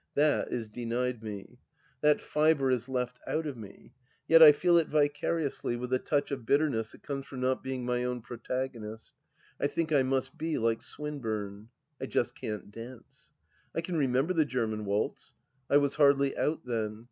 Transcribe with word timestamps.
That 0.15 0.51
is 0.51 0.67
denied 0.67 1.21
me. 1.21 1.59
That 2.01 2.19
fibre 2.19 2.71
is 2.71 2.89
left 2.89 3.19
out 3.27 3.45
of 3.45 3.55
me. 3.55 3.93
Yet 4.27 4.41
I 4.41 4.51
feel 4.51 4.79
it 4.79 4.87
vicariously, 4.87 5.75
with 5.75 5.91
the 5.91 5.99
touch 5.99 6.31
of 6.31 6.43
bitterness 6.43 6.91
that 6.93 7.03
comes 7.03 7.27
from 7.27 7.39
not 7.41 7.61
being 7.61 7.85
my 7.85 8.03
own 8.03 8.23
protagonist. 8.23 9.13
I 9.59 9.67
think 9.67 9.91
I 9.93 10.01
must 10.01 10.39
be 10.39 10.57
like 10.57 10.81
Swinburne..,. 10.81 11.69
I 12.01 12.07
just 12.07 12.33
can't 12.33 12.71
dance. 12.71 13.29
I 13.75 13.81
can 13.81 13.95
remember 13.95 14.33
the 14.33 14.43
German 14.43 14.85
waltz. 14.85 15.35
I 15.69 15.77
was 15.77 15.93
hardly 15.93 16.35
out 16.35 16.65
then. 16.65 16.99